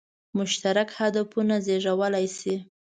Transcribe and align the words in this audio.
مشترک 0.37 0.89
هدفونه 0.99 1.55
زېږولای 1.65 2.27
شي. 2.37 2.55